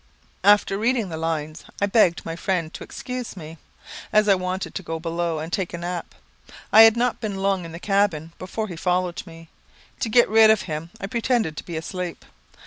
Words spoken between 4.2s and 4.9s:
I wanted to